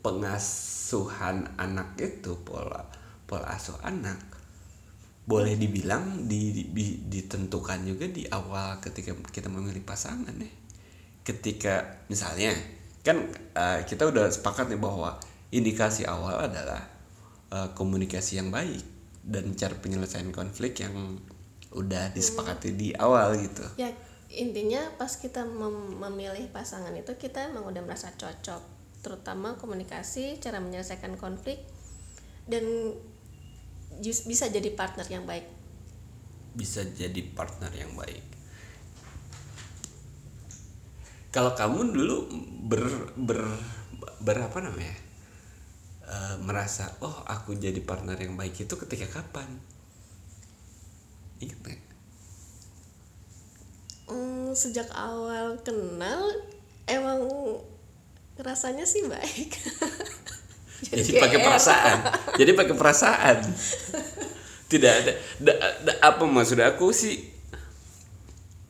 pengasuhan 0.00 1.58
anak 1.58 1.98
itu 1.98 2.38
pola 2.46 2.78
pola 3.26 3.46
asuh 3.58 3.74
anak 3.82 4.22
boleh 5.26 5.58
dibilang 5.58 6.30
di, 6.30 6.70
di- 6.70 7.02
ditentukan 7.10 7.82
juga 7.82 8.06
di 8.06 8.22
awal 8.30 8.78
ketika 8.78 9.10
kita 9.34 9.50
memilih 9.50 9.82
pasangan 9.82 10.30
ya. 10.38 10.50
Ketika 11.26 12.06
misalnya 12.06 12.54
kan 13.02 13.18
eh, 13.54 13.82
kita 13.82 14.06
udah 14.06 14.30
sepakat 14.30 14.70
nih 14.70 14.78
bahwa 14.78 15.18
indikasi 15.50 16.06
awal 16.06 16.46
adalah 16.46 16.78
eh, 17.52 17.68
komunikasi 17.74 18.40
yang 18.40 18.50
baik 18.50 18.82
dan 19.26 19.52
cara 19.58 19.74
penyelesaian 19.78 20.30
konflik 20.30 20.78
yang 20.78 21.18
udah 21.74 22.14
disepakati 22.14 22.72
di 22.72 22.88
awal 22.94 23.36
gitu 23.36 23.66
ya 23.76 23.90
intinya 24.32 24.90
pas 24.98 25.12
kita 25.18 25.46
mem- 25.46 25.98
memilih 25.98 26.50
pasangan 26.50 26.94
itu 26.94 27.14
kita 27.18 27.50
emang 27.50 27.66
udah 27.66 27.82
merasa 27.82 28.10
cocok 28.14 28.62
terutama 29.02 29.54
komunikasi 29.58 30.38
cara 30.42 30.58
menyelesaikan 30.58 31.14
konflik 31.18 31.62
dan 32.46 32.62
bisa 34.02 34.46
jadi 34.50 34.70
partner 34.74 35.06
yang 35.10 35.26
baik 35.26 35.56
bisa 36.56 36.80
jadi 36.88 37.20
partner 37.36 37.68
yang 37.76 37.92
baik. 37.92 38.24
Kalau 41.28 41.52
kamu 41.52 41.92
dulu 41.92 42.16
ber 42.64 42.82
ber 43.12 43.44
berapa 44.24 44.56
namanya? 44.64 44.96
Eh, 46.06 46.36
merasa 46.42 46.90
oh 47.02 47.22
aku 47.26 47.58
jadi 47.58 47.78
partner 47.82 48.16
yang 48.18 48.34
baik 48.38 48.66
itu 48.66 48.74
ketika 48.86 49.06
kapan? 49.20 49.48
Ingat 51.42 51.58
nggak? 51.60 51.82
Hmm, 54.06 54.54
sejak 54.54 54.86
awal 54.94 55.58
kenal 55.66 56.22
emang 56.86 57.26
rasanya 58.38 58.86
sih 58.86 59.02
baik. 59.08 59.50
Jadi 60.92 61.16
pakai 61.16 61.40
perasaan. 61.40 61.98
Jadi 62.40 62.50
pakai 62.52 62.74
perasaan. 62.76 63.38
Tidak 64.66 64.92
ada 64.92 65.12
da- 65.40 65.60
da- 65.82 66.00
apa 66.04 66.24
maksud 66.26 66.58
aku 66.60 66.92
sih? 66.92 67.32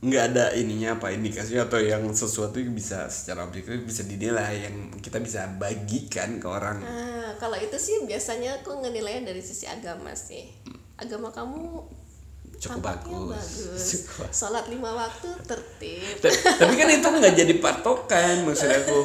Nggak 0.07 0.25
ada 0.33 0.45
ininya 0.55 1.01
apa 1.01 1.11
indikasinya 1.11 1.67
atau 1.67 1.81
yang 1.83 2.05
sesuatu 2.15 2.61
yang 2.63 2.77
bisa 2.77 3.11
secara 3.11 3.43
objektif 3.43 3.81
bisa 3.83 4.05
dinilai 4.07 4.69
yang 4.71 4.77
kita 5.03 5.19
bisa 5.19 5.51
bagikan 5.59 6.39
ke 6.39 6.47
orang. 6.47 6.79
Nah, 6.85 7.16
kalau 7.37 7.57
itu 7.57 7.77
sih 7.77 8.05
biasanya 8.05 8.61
aku 8.61 8.77
ngenilainya 8.77 9.29
dari 9.29 9.41
sisi 9.41 9.65
agama 9.65 10.13
sih. 10.13 10.49
Agama 10.97 11.29
kamu 11.29 11.85
cukup 12.57 12.81
bagus, 12.81 13.29
bagus. 13.31 13.83
Cukup. 13.93 14.27
Sholat 14.31 14.65
lima 14.67 14.91
waktu 14.91 15.29
tertib. 15.45 16.17
Ta- 16.19 16.57
tapi 16.57 16.75
kan 16.75 16.89
itu 16.89 17.05
nggak 17.05 17.35
jadi 17.37 17.55
patokan 17.57 18.45
maksud 18.45 18.67
aku 18.67 18.99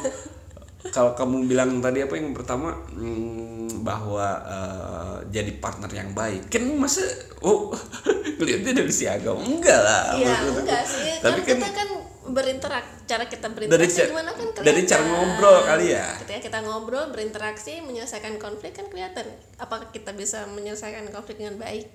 kalau 0.90 1.14
kamu 1.14 1.46
bilang 1.46 1.78
tadi 1.78 2.02
apa 2.02 2.16
yang 2.16 2.34
pertama 2.34 2.74
hmm, 2.90 3.86
bahwa 3.86 4.28
eh, 4.42 5.18
jadi 5.30 5.62
partner 5.62 5.92
yang 5.94 6.10
baik 6.12 6.50
kan 6.50 6.66
masa 6.74 7.06
oh 7.40 7.70
kelihatannya 8.42 8.82
dari 8.82 8.90
si 8.90 9.06
agama 9.06 9.46
enggak 9.46 9.78
lah 9.78 10.18
Iya, 10.18 10.42
enggak 10.42 10.82
sih. 10.82 11.22
tapi 11.22 11.46
kan, 11.46 11.62
kan 11.62 11.70
kita 11.70 11.70
kan 11.76 11.90
berinterak 12.24 12.82
cara 13.04 13.26
kita 13.26 13.48
Dari 13.48 13.56
berinteraksi 13.58 13.98
ca- 13.98 14.08
gimana 14.08 14.30
kan 14.30 14.46
kelihatan. 14.48 14.64
dari 14.64 14.82
cara 14.84 15.04
ngobrol 15.04 15.58
kali 15.64 15.86
ya? 15.90 16.08
Ketika 16.18 16.40
kita 16.44 16.60
ngobrol, 16.62 17.06
berinteraksi, 17.10 17.74
menyelesaikan 17.80 18.38
konflik 18.38 18.72
kan 18.72 18.86
kelihatan 18.86 19.26
apakah 19.58 19.90
kita 19.90 20.12
bisa 20.12 20.46
menyelesaikan 20.48 21.10
konflik 21.10 21.38
dengan 21.38 21.58
baik. 21.58 21.90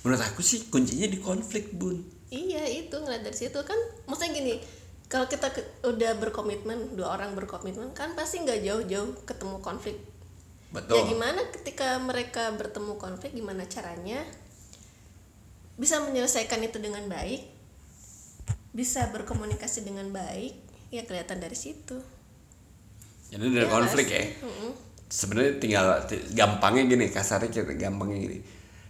menurut 0.00 0.22
aku 0.22 0.38
sih 0.38 0.66
kuncinya 0.66 1.04
di 1.04 1.18
konflik 1.18 1.70
bun 1.72 1.98
Iya 2.26 2.62
itu 2.64 2.94
ngeliat 2.94 3.22
dari 3.22 3.34
situ 3.34 3.58
kan 3.60 3.74
maksudnya 4.04 4.34
gini 4.34 4.54
kalau 5.04 5.26
kita 5.26 5.50
ke- 5.50 5.66
udah 5.82 6.14
berkomitmen 6.16 6.94
dua 6.94 7.10
orang 7.12 7.34
berkomitmen 7.34 7.90
kan 7.90 8.14
pasti 8.14 8.38
nggak 8.40 8.62
jauh-jauh 8.62 9.22
ketemu 9.24 9.58
konflik 9.58 9.98
ya 9.98 10.10
betul 10.72 11.06
gimana 11.06 11.42
ketika 11.50 11.98
mereka 11.98 12.50
bertemu 12.52 12.94
konflik 12.96 13.30
gimana 13.32 13.62
caranya 13.64 14.22
bisa 15.74 15.98
menyelesaikan 16.00 16.58
itu 16.60 16.78
dengan 16.78 17.06
baik 17.06 17.42
bisa 18.76 19.08
berkomunikasi 19.14 19.88
dengan 19.88 20.12
baik 20.12 20.54
ya 20.92 21.02
kelihatan 21.08 21.38
dari 21.40 21.56
situ 21.56 21.96
jadi 23.32 23.42
dari 23.50 23.66
Iya 23.66 23.72
konflik 23.72 24.06
nggak 24.06 24.10
ya 24.12 24.22
sih? 24.22 24.30
Mm-mm. 24.44 24.72
sebenarnya 25.08 25.52
tinggal 25.62 25.86
ti- 26.08 26.24
gampangnya 26.34 26.82
gini 26.86 27.06
kasarnya 27.10 27.50
kita 27.50 27.74
gampangnya 27.74 28.18
gini 28.24 28.38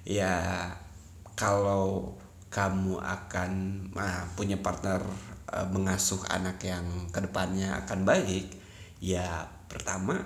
ya 0.05 0.33
kalau 1.37 2.15
kamu 2.49 2.95
akan 3.01 3.53
ah, 3.97 4.25
punya 4.37 4.57
partner 4.61 5.01
eh, 5.53 5.67
mengasuh 5.69 6.21
anak 6.31 6.59
yang 6.65 6.85
ke 7.13 7.21
depannya 7.21 7.69
akan 7.85 8.05
baik 8.09 8.47
ya 9.03 9.45
pertama 9.69 10.17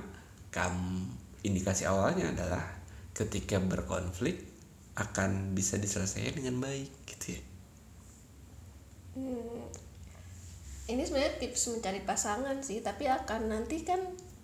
kamu 0.54 1.06
indikasi 1.42 1.86
awalnya 1.86 2.30
adalah 2.30 2.62
ketika 3.16 3.58
berkonflik 3.58 4.36
akan 4.94 5.54
bisa 5.56 5.80
diselesaikan 5.80 6.38
dengan 6.38 6.60
baik 6.60 6.90
gitu 7.08 7.38
ya 7.38 7.42
ini 10.90 11.02
sebenarnya 11.06 11.38
tips 11.38 11.70
mencari 11.70 12.00
pasangan 12.02 12.56
sih 12.62 12.82
tapi 12.82 13.06
akan 13.06 13.50
nanti 13.50 13.82
kan 13.86 14.00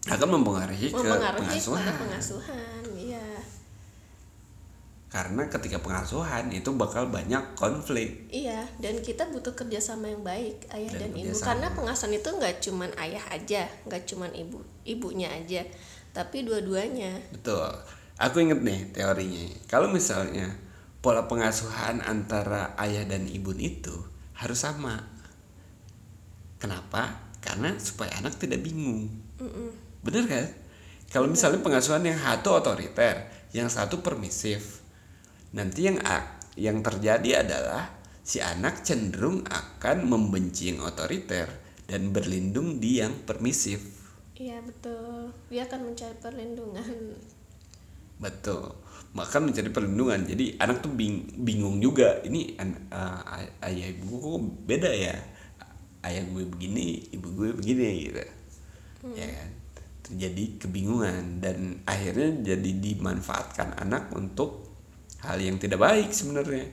akan 0.06 0.38
mempengaruhi 0.38 0.90
ke 0.90 0.94
mempengaruhi 0.94 1.42
pengasuhan 1.42 1.82
pada 1.82 1.92
pengasuhan 1.98 2.82
iya 2.94 3.26
karena 5.06 5.46
ketika 5.48 5.78
pengasuhan 5.80 6.50
itu 6.50 6.70
bakal 6.76 7.08
banyak 7.08 7.40
konflik 7.54 8.26
Iya, 8.28 8.66
dan 8.82 9.00
kita 9.00 9.30
butuh 9.30 9.54
kerjasama 9.54 10.12
yang 10.12 10.20
baik 10.20 10.66
ayah 10.74 10.92
Dan 10.92 11.08
dan, 11.08 11.10
ibu 11.14 11.30
kerjasama. 11.30 11.46
karena 11.46 11.68
pengasuhan 11.72 12.12
itu 12.18 12.28
nggak 12.36 12.56
cuman 12.60 12.90
ayah 13.00 13.24
aja, 13.32 13.62
nggak 13.86 14.02
cuman 14.02 14.30
ibu 14.34 14.58
ibunya 14.82 15.30
aja, 15.30 15.62
tapi 16.10 16.42
dua-duanya. 16.44 17.16
Betul. 17.32 17.70
Aku 18.18 18.42
inget 18.44 18.60
nih 18.60 18.92
teorinya. 18.92 19.46
Kalau 19.70 19.88
misalnya 19.88 20.52
pola 21.00 21.24
pengasuhan 21.30 22.02
antara 22.02 22.74
ayah 22.76 23.06
dan 23.06 23.24
ibu 23.30 23.54
itu 23.56 23.94
harus 24.36 24.60
sama. 24.60 25.00
Kenapa? 26.60 27.32
Karena 27.40 27.76
supaya 27.80 28.12
anak 28.20 28.36
tidak 28.36 28.60
bingung. 28.64 29.08
Bener 30.04 30.24
kan? 30.28 30.46
Kalau 31.06 31.30
misalnya 31.30 31.62
pengasuhan 31.62 32.02
yang 32.02 32.18
satu 32.18 32.58
otoriter, 32.58 33.30
yang 33.54 33.70
satu 33.70 34.02
permisif, 34.02 34.82
nanti 35.54 35.86
yang 35.86 36.02
yang 36.58 36.82
terjadi 36.82 37.46
adalah 37.46 37.94
si 38.26 38.42
anak 38.42 38.82
cenderung 38.82 39.46
akan 39.46 40.08
membenci 40.08 40.74
yang 40.74 40.82
otoriter 40.82 41.46
dan 41.86 42.10
berlindung 42.10 42.82
di 42.82 42.98
yang 42.98 43.14
permisif. 43.22 43.78
Iya 44.36 44.60
betul, 44.60 45.32
dia 45.48 45.64
akan 45.64 45.80
mencari 45.94 46.16
perlindungan. 46.18 47.16
Betul. 48.18 48.74
Bahkan 49.16 49.48
mencari 49.48 49.72
perlindungan. 49.72 50.20
Jadi 50.28 50.60
anak 50.60 50.84
tuh 50.84 50.92
bing- 50.92 51.32
bingung 51.40 51.80
juga. 51.80 52.20
Ini 52.20 52.60
uh, 52.60 53.20
ay- 53.24 53.52
ayah 53.72 53.88
ibu 53.96 54.12
kok 54.20 54.36
beda 54.68 54.90
ya. 54.92 55.16
Ayah 56.04 56.22
gue 56.28 56.44
begini, 56.44 57.08
ibu 57.10 57.32
gue 57.32 57.56
begini 57.56 58.12
gitu. 58.12 58.22
Ya 59.16 59.26
kan. 59.26 59.50
Terjadi 60.06 60.44
kebingungan 60.62 61.42
dan 61.42 61.82
akhirnya 61.82 62.54
jadi 62.54 62.70
dimanfaatkan 62.78 63.74
anak 63.80 64.12
untuk 64.14 64.68
hal 65.24 65.40
yang 65.40 65.58
tidak 65.58 65.82
baik 65.82 66.12
sebenarnya. 66.12 66.68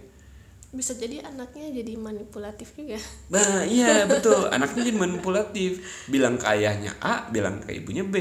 Bisa 0.74 0.98
jadi 0.98 1.22
anaknya 1.22 1.70
jadi 1.70 1.98
manipulatif 1.98 2.74
juga. 2.78 2.98
Nah, 3.30 3.66
iya 3.66 4.04
betul. 4.12 4.50
Anaknya 4.50 4.86
jadi 4.86 4.98
manipulatif. 5.00 5.72
Bilang 6.12 6.38
ke 6.38 6.46
ayahnya 6.50 6.94
A, 7.02 7.30
bilang 7.30 7.62
ke 7.62 7.74
ibunya 7.74 8.06
B. 8.06 8.18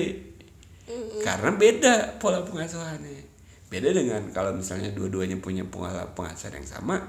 Karena 1.24 1.50
beda 1.56 2.16
pola 2.20 2.44
pengasuhannya. 2.44 3.31
Beda 3.72 3.88
dengan 3.88 4.20
kalau 4.30 4.52
misalnya 4.52 4.92
dua-duanya 4.92 5.40
punya 5.40 5.64
pola 5.64 6.04
pengasuhan 6.12 6.60
yang 6.60 6.68
sama, 6.68 7.00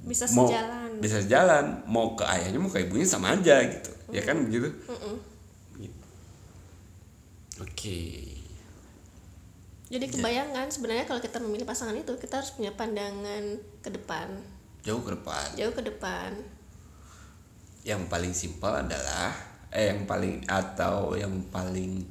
Bisa 0.00 0.24
mau 0.32 0.48
sejalan. 0.48 0.90
bisa 0.96 1.16
sejalan. 1.20 1.64
Mau 1.84 2.16
ke 2.16 2.24
ayahnya 2.24 2.56
mau 2.56 2.72
ke 2.72 2.80
ibunya 2.80 3.04
sama 3.04 3.36
aja 3.36 3.60
gitu. 3.60 3.92
Ya 4.08 4.24
kan 4.24 4.40
begitu? 4.42 4.72
Gitu. 5.76 6.00
Oke. 7.58 8.00
Jadi 9.86 10.10
kebayangan 10.10 10.66
sebenarnya 10.66 11.06
kalau 11.06 11.22
kita 11.22 11.38
memilih 11.38 11.62
pasangan 11.62 11.94
itu 11.94 12.10
kita 12.18 12.42
harus 12.42 12.50
punya 12.50 12.74
pandangan 12.74 13.54
ke 13.78 13.90
depan, 13.92 14.26
Jauh 14.82 14.98
ke 14.98 15.14
depan. 15.14 15.46
jauh 15.54 15.70
ke 15.70 15.82
depan. 15.84 16.34
Yang 17.86 18.02
paling 18.10 18.34
simpel 18.34 18.72
adalah 18.74 19.30
eh 19.70 19.94
yang 19.94 20.02
paling 20.02 20.42
atau 20.50 21.14
yang 21.14 21.30
paling 21.54 22.02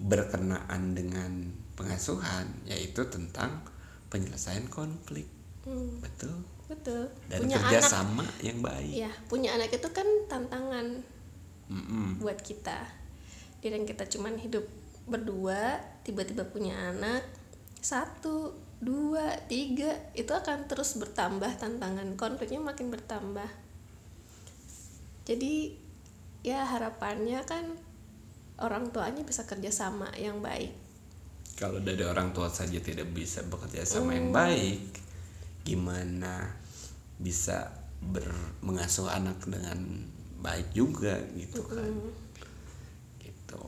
berkenaan 0.00 0.96
dengan 0.96 1.52
pengasuhan 1.80 2.44
yaitu 2.68 3.00
tentang 3.08 3.64
penyelesaian 4.12 4.68
konflik. 4.68 5.24
Hmm, 5.64 5.96
Betul. 6.04 6.36
betul. 6.68 7.08
Dan 7.26 7.42
punya 7.48 7.56
anak, 7.58 7.64
kerjasama 7.72 8.24
yang 8.46 8.58
baik. 8.62 8.94
ya 8.94 9.10
punya 9.26 9.50
anak 9.58 9.74
itu 9.74 9.88
kan 9.90 10.06
tantangan 10.30 11.02
Mm-mm. 11.66 12.22
buat 12.22 12.38
kita 12.38 12.86
dan 13.58 13.82
kita 13.84 14.06
cuman 14.06 14.38
hidup 14.38 14.62
berdua 15.10 15.82
tiba-tiba 16.06 16.46
punya 16.46 16.94
anak 16.94 17.26
satu 17.82 18.54
dua 18.78 19.34
tiga 19.50 19.92
itu 20.14 20.30
akan 20.30 20.70
terus 20.70 20.96
bertambah 20.96 21.58
tantangan 21.58 22.14
konfliknya 22.14 22.62
makin 22.62 22.88
bertambah 22.88 23.50
jadi 25.26 25.74
ya 26.46 26.64
harapannya 26.64 27.42
kan 27.44 27.76
orang 28.62 28.88
tuanya 28.94 29.26
bisa 29.26 29.44
kerjasama 29.44 30.08
yang 30.16 30.40
baik 30.40 30.72
Kalau 31.60 31.78
dari 31.84 32.00
orang 32.08 32.32
tua 32.32 32.48
saja 32.48 32.80
tidak 32.80 33.12
bisa 33.12 33.44
bekerja 33.44 33.84
sama 33.84 34.12
Hmm. 34.12 34.16
yang 34.16 34.28
baik, 34.32 34.80
gimana 35.60 36.56
bisa 37.20 37.68
ber 38.00 38.24
mengasuh 38.64 39.12
anak 39.12 39.44
dengan 39.44 39.76
baik 40.40 40.72
juga 40.72 41.20
gitu 41.36 41.60
kan? 41.68 41.92
Gitu. 43.20 43.62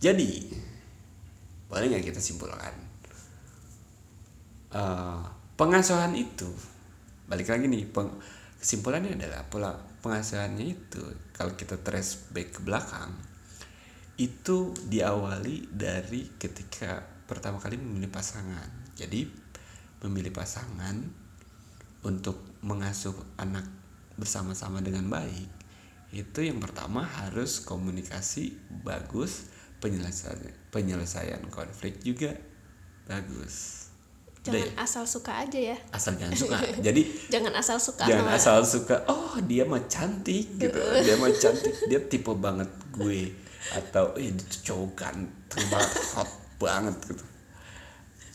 Jadi 0.00 0.30
boleh 1.68 1.84
nggak 1.92 2.06
kita 2.08 2.20
simpulkan? 2.24 2.72
Eh, 4.72 5.20
pengasuhan 5.56 6.12
itu 6.16 6.48
balik 7.28 7.48
lagi 7.52 7.68
nih 7.68 7.84
peng- 7.88 8.16
kesimpulannya 8.60 9.16
adalah 9.16 9.44
pola 9.48 9.72
pengasuhannya 10.04 10.64
itu 10.64 11.02
kalau 11.32 11.52
kita 11.56 11.76
trace 11.80 12.32
back 12.32 12.56
ke 12.56 12.60
belakang 12.64 13.12
itu 14.16 14.72
diawali 14.88 15.68
dari 15.72 16.36
ketika 16.36 17.17
pertama 17.28 17.60
kali 17.60 17.76
memilih 17.76 18.08
pasangan. 18.08 18.66
Jadi 18.96 19.28
memilih 20.02 20.32
pasangan 20.32 20.96
untuk 22.02 22.40
mengasuh 22.64 23.14
anak 23.36 23.66
bersama-sama 24.18 24.82
dengan 24.82 25.06
baik 25.06 25.58
itu 26.08 26.40
yang 26.40 26.56
pertama 26.56 27.04
harus 27.04 27.60
komunikasi 27.60 28.56
bagus 28.80 29.52
penyelesaian 29.78 30.40
penyelesaian 30.72 31.42
konflik 31.52 32.00
juga 32.00 32.32
bagus. 33.04 33.86
Jangan 34.40 34.80
asal 34.80 35.04
suka 35.04 35.44
aja 35.44 35.60
ya. 35.60 35.76
Asal 35.92 36.16
jangan 36.16 36.32
suka. 36.32 36.56
Jadi 36.86 37.28
jangan 37.28 37.52
asal 37.52 37.76
suka 37.76 38.08
jangan 38.08 38.24
sama- 38.32 38.40
asal 38.40 38.58
suka 38.64 38.96
oh 39.04 39.36
dia 39.44 39.68
mah 39.68 39.84
cantik 39.84 40.48
gitu. 40.56 40.80
Dia 40.80 41.20
mah 41.20 41.28
cantik. 41.44 41.72
Dia 41.92 42.00
tipe 42.08 42.32
banget 42.32 42.70
gue. 42.96 43.28
Atau 43.76 44.16
eh 44.16 44.32
cowok 44.64 44.96
ganteng 44.96 45.64
banget 45.68 45.92
hot 46.16 46.30
banget 46.58 46.98
gitu. 47.06 47.24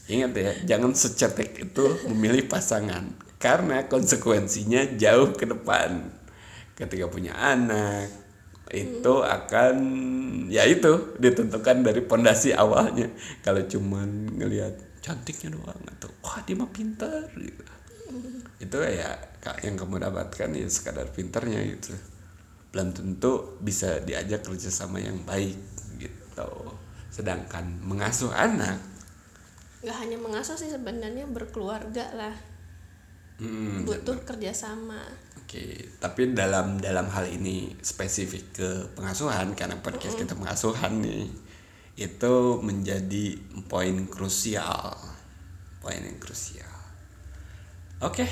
Ingat 0.03 0.31
ya 0.35 0.51
jangan 0.75 0.91
secetek 0.91 1.55
itu 1.59 1.85
memilih 2.11 2.47
pasangan. 2.51 3.07
Karena 3.39 3.87
konsekuensinya 3.87 4.95
jauh 4.95 5.35
ke 5.35 5.47
depan. 5.47 6.11
Ketika 6.75 7.07
punya 7.11 7.35
anak 7.35 8.09
itu 8.73 9.13
akan 9.21 9.75
ya 10.49 10.65
itu 10.65 11.15
ditentukan 11.19 11.83
dari 11.83 12.01
pondasi 12.03 12.55
awalnya. 12.55 13.11
Kalau 13.43 13.63
cuman 13.67 14.39
ngelihat 14.39 15.03
cantiknya 15.03 15.55
doang 15.55 15.83
atau 15.87 16.09
wah 16.23 16.39
dia 16.47 16.55
mah 16.55 16.71
pintar 16.71 17.27
gitu. 17.35 17.63
Itu 18.59 18.79
ya 18.79 19.19
kak 19.43 19.63
yang 19.67 19.75
kamu 19.75 20.03
dapatkan 20.03 20.49
ya 20.55 20.67
sekadar 20.71 21.11
pinternya 21.11 21.63
gitu. 21.67 21.95
Belum 22.71 22.91
tentu 22.95 23.59
bisa 23.59 23.99
diajak 24.01 24.47
kerjasama 24.47 24.99
yang 25.03 25.21
baik 25.27 25.59
gitu 25.99 26.49
sedangkan 27.13 27.61
mengasuh 27.85 28.33
anak. 28.33 28.81
Nggak 29.85 29.97
hanya 30.01 30.17
mengasuh 30.17 30.57
sih 30.57 30.73
sebenarnya 30.73 31.29
berkeluarga 31.29 32.09
lah. 32.17 32.33
Hmm, 33.37 33.85
butuh 33.85 34.17
kerjasama. 34.25 34.97
Oke 35.37 35.93
tapi 36.01 36.33
dalam 36.33 36.81
dalam 36.81 37.05
hal 37.13 37.29
ini 37.29 37.77
spesifik 37.85 38.43
ke 38.57 38.69
pengasuhan 38.97 39.53
karena 39.53 39.77
podcast 39.85 40.17
kita 40.17 40.33
pengasuhan 40.33 41.05
nih 41.05 41.29
itu 42.01 42.35
menjadi 42.65 43.37
poin 43.69 44.09
krusial. 44.09 44.97
Poin 45.77 46.01
yang 46.01 46.17
krusial. 46.17 46.73
Oke 48.01 48.25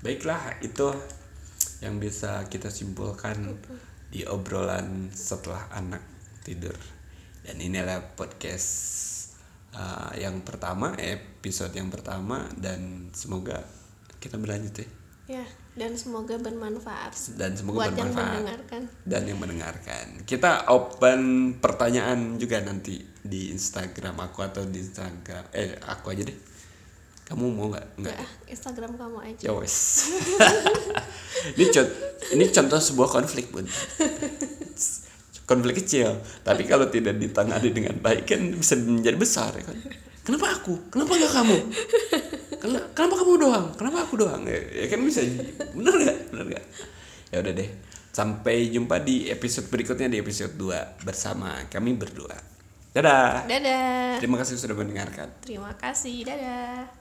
baiklah 0.00 0.56
itu 0.64 0.88
yang 1.84 2.00
bisa 2.00 2.48
kita 2.48 2.72
simpulkan 2.72 3.60
di 4.08 4.24
obrolan 4.24 5.12
setelah 5.12 5.68
anak 5.76 6.00
tidur 6.40 6.99
dan 7.46 7.56
inilah 7.56 8.14
podcast 8.16 8.68
uh, 9.74 10.12
yang 10.16 10.44
pertama 10.44 10.96
episode 10.98 11.72
yang 11.72 11.88
pertama 11.88 12.48
dan 12.58 13.10
semoga 13.12 13.64
kita 14.20 14.36
berlanjut 14.36 14.74
ya. 14.84 14.88
Ya 15.40 15.44
dan 15.78 15.94
semoga 15.94 16.34
bermanfaat 16.36 17.14
dan 17.38 17.54
semoga 17.54 17.86
buat 17.86 17.94
yang 17.94 18.10
bermanfaat 18.10 18.34
mendengarkan. 18.34 18.82
dan 19.06 19.22
yang 19.24 19.38
mendengarkan. 19.38 20.06
Kita 20.26 20.66
open 20.68 21.20
pertanyaan 21.62 22.36
juga 22.36 22.58
nanti 22.60 22.98
di 23.22 23.54
Instagram 23.54 24.18
aku 24.18 24.42
atau 24.42 24.66
di 24.66 24.82
Instagram 24.82 25.54
eh 25.54 25.78
aku 25.86 26.10
aja 26.10 26.26
deh. 26.26 26.38
Kamu 27.30 27.46
mau 27.54 27.70
nggak? 27.70 27.86
Nggak 28.02 28.16
ya 28.18 28.26
Instagram 28.50 28.98
kamu 28.98 29.18
aja. 29.22 29.42
Ya 29.46 29.52
wes. 29.54 29.76
Ini 31.56 31.72
contoh 31.72 32.10
ini 32.30 32.44
contoh 32.52 32.78
sebuah 32.78 33.08
konflik 33.10 33.50
bun 33.50 33.66
konflik 35.50 35.82
kecil. 35.82 36.14
Tapi 36.46 36.62
kalau 36.70 36.86
tidak 36.86 37.18
ditangani 37.18 37.74
dengan 37.74 37.98
baik 37.98 38.30
kan 38.30 38.38
bisa 38.54 38.78
menjadi 38.78 39.18
besar 39.18 39.50
ya 39.58 39.66
kan? 39.66 39.74
Kenapa 40.22 40.46
aku? 40.54 40.86
Kenapa 40.94 41.18
nggak 41.18 41.32
kamu? 41.34 41.56
Ken- 42.62 42.86
kenapa 42.94 43.14
kamu 43.18 43.32
doang? 43.42 43.66
Kenapa 43.74 43.98
aku 44.06 44.14
doang? 44.22 44.46
Ya, 44.46 44.86
ya 44.86 44.86
kan 44.86 45.02
bisa 45.02 45.26
bener 45.74 45.94
nggak? 45.98 46.18
Bener 46.30 46.46
nggak? 46.54 46.64
Ya 47.34 47.36
udah 47.42 47.52
deh. 47.58 47.70
Sampai 48.14 48.70
jumpa 48.70 49.02
di 49.02 49.26
episode 49.26 49.66
berikutnya 49.66 50.06
di 50.06 50.22
episode 50.22 50.54
2 50.54 51.02
bersama 51.02 51.66
kami 51.66 51.98
berdua. 51.98 52.38
Dadah. 52.94 53.46
Dadah. 53.46 54.22
Terima 54.22 54.38
kasih 54.38 54.54
sudah 54.54 54.78
mendengarkan. 54.78 55.30
Terima 55.42 55.74
kasih. 55.74 56.26
Dadah 56.26 56.99